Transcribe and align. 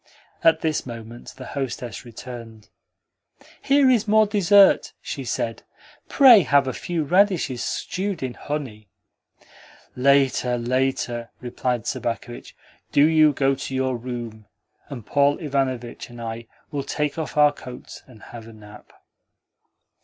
At 0.43 0.61
this 0.61 0.83
moment 0.87 1.35
the 1.37 1.45
hostess 1.45 2.03
returned. 2.05 2.69
"Here 3.61 3.87
is 3.87 4.07
more 4.07 4.25
dessert," 4.25 4.93
she 4.99 5.23
said. 5.23 5.61
"Pray 6.09 6.39
have 6.41 6.65
a 6.67 6.73
few 6.73 7.03
radishes 7.03 7.63
stewed 7.63 8.23
in 8.23 8.33
honey." 8.33 8.87
"Later, 9.95 10.57
later," 10.57 11.29
replied 11.39 11.85
Sobakevitch. 11.85 12.55
"Do 12.91 13.05
you 13.05 13.31
go 13.31 13.53
to 13.53 13.75
your 13.75 13.95
room, 13.95 14.47
and 14.89 15.05
Paul 15.05 15.37
Ivanovitch 15.37 16.09
and 16.09 16.19
I 16.19 16.47
will 16.71 16.81
take 16.83 17.19
off 17.19 17.37
our 17.37 17.53
coats 17.53 18.01
and 18.07 18.23
have 18.23 18.47
a 18.47 18.53
nap." 18.53 18.93